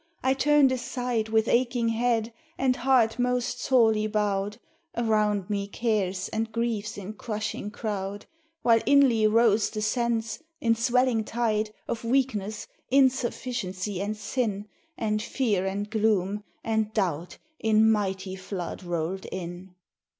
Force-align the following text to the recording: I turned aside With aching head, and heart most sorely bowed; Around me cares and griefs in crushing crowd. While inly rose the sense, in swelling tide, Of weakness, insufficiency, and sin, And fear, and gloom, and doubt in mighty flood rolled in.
I 0.23 0.33
turned 0.33 0.71
aside 0.71 1.29
With 1.29 1.47
aching 1.47 1.89
head, 1.89 2.33
and 2.57 2.75
heart 2.77 3.19
most 3.19 3.61
sorely 3.61 4.07
bowed; 4.07 4.57
Around 4.97 5.47
me 5.47 5.67
cares 5.67 6.27
and 6.29 6.51
griefs 6.51 6.97
in 6.97 7.13
crushing 7.13 7.69
crowd. 7.69 8.25
While 8.63 8.81
inly 8.87 9.27
rose 9.27 9.69
the 9.69 9.83
sense, 9.83 10.41
in 10.59 10.73
swelling 10.73 11.23
tide, 11.23 11.69
Of 11.87 12.03
weakness, 12.03 12.65
insufficiency, 12.89 14.01
and 14.01 14.17
sin, 14.17 14.67
And 14.97 15.21
fear, 15.21 15.67
and 15.67 15.87
gloom, 15.87 16.45
and 16.63 16.91
doubt 16.95 17.37
in 17.59 17.91
mighty 17.91 18.35
flood 18.35 18.81
rolled 18.81 19.25
in. 19.27 19.75